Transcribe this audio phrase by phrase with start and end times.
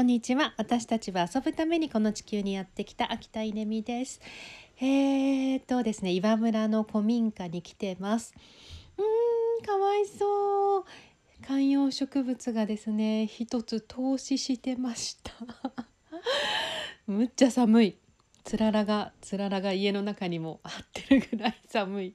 [0.00, 0.54] こんにちは。
[0.56, 4.22] 私たちは遊ぶためにこの地球にやってきた秋田稲美です。
[4.80, 8.32] えー、っとですね岩村の古民家に来てます。
[8.96, 10.84] うーんかわいそう。
[11.46, 15.34] 観葉植物がですね一つ投資してました。
[17.06, 17.98] むっちゃ寒い。
[18.42, 22.14] つららがつららが家の中にも張ってるぐらい寒い。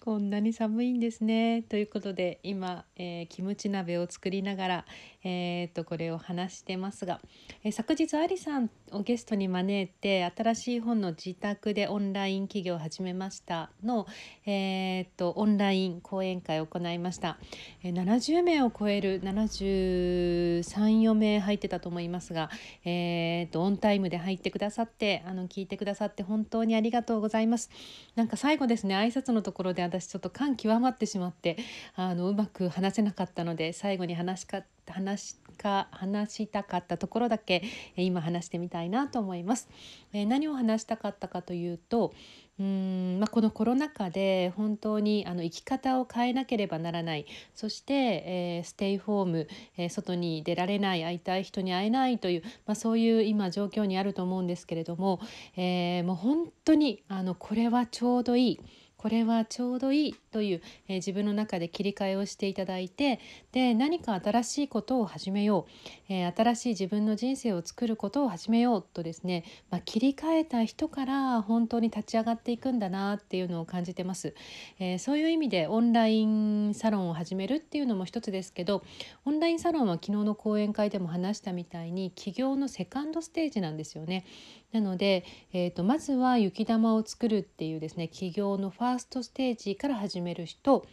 [0.00, 1.62] こんなに寒いんですね。
[1.62, 4.84] ということで今、えー、キムチ鍋を作りながら、
[5.24, 7.20] えー、とこれを話してますが、
[7.64, 13.70] えー、昨日ありさんをゲストに招いて新しい本の自宅でオンライン企業を始めました。
[13.82, 14.06] の、
[14.46, 17.38] えー、とオンライン講演会を行いました、
[17.82, 22.50] えー、70名を超える734名入ってたと思いますが、
[22.84, 27.68] えー、とオンタイムで入ってくださってあの聞いてくださって本当にありがとうございます。
[28.14, 31.56] なんか最後ですね挨拶のところで私ちょっと感極まってしまって
[31.94, 37.62] あのうまく話せなかったので最後に話しか話か話したかったところだけ
[37.96, 39.68] 今話してみたいなと思います。
[40.12, 42.14] え何を話したかったかというと
[42.60, 55.20] うん、まあ、このコロナ禍で本当にあの生き方を変えなければならないそして、えー、ステイホーム、えー、外に出られない会いたい人に会えないという、まあ、そういう今状況にあると思うんですけれども、
[55.56, 58.60] えー、もう本当にあのこれはちょうどいい。
[58.98, 63.20] これはちょうどいいという、えー、自分の中で切り替えをしていただいて
[63.52, 65.66] で何か新しいことを始めよ
[66.08, 74.34] う、えー、新しい自分の人生を作ることを始めようとですね、まあ、切り替えた人から本当に立ち上がっていくんだなっていうのを感じてます、
[74.80, 78.82] えー、そういう意味でオンラインサロンを始めるっていうのも一つですけど
[79.24, 84.24] オンラインサロンは昨日の講演会でも話したみたいに起業のセカンドステージなんですよね。
[84.72, 90.86] なので、えーと、まずは雪玉を作るっていうですね起業のファァーストステージから始める人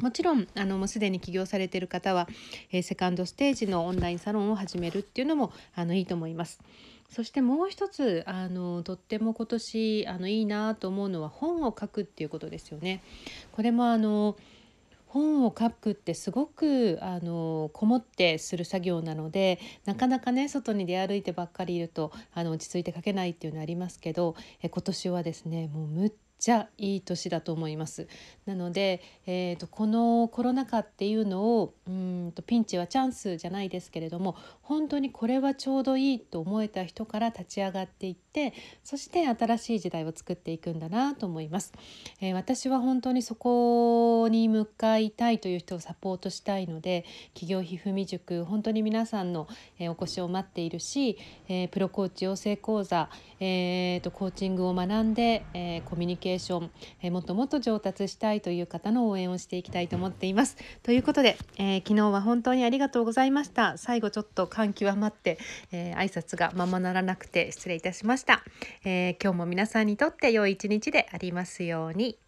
[0.00, 2.26] もちろんあのもうすでに起業されている方は、
[2.70, 6.60] えー、セカンドステージのオンラインサロンを始めるっていうのもあのいいと思います。
[7.10, 13.02] そしてもう一つあのとっても今年あのいいなと思うのは本を書くっていうことですよね。
[13.52, 14.34] これもあの
[15.08, 26.12] 本を書くってすごくあのこもってする作業なのでなかなかね外に出歩いてばっかりいるとあの落ち着いて書けないっていうのありますけどえ今年はですねもうむっ
[26.42, 28.08] ちゃいい年だと思います。
[28.46, 41.72] なので、えーと、このコロナ禍っていうのをうんとピンチはチャンスじゃないですけれども本当にこれはちょうどいいと思えた人から立ち上がっていってそして新しい時代を作っていくんだなと思います。
[42.20, 47.04] えー、私は本当にそこに向かいたいという人をサポートしたいので
[47.34, 49.46] 企業ひふみ塾本当に皆さんの、
[49.78, 56.70] え、お越しを待っているし、えー、プロコーチ養成講座、えーと、コーチングを学んで、えー、コミュニケーション、ーション
[57.02, 60.56] えもっともっと上達したいという方の応援をしていきたいと思っています。
[60.82, 63.78] ということで、え昨日は本当にありがとうございました。
[63.78, 65.38] 最後ちょっと感極まって、
[65.72, 68.42] え挨拶がままならなくて失礼いたしました。
[68.84, 72.21] え今日も皆さんにとって良い一日でありますように。